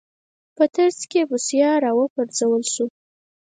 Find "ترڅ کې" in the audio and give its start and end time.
0.73-1.17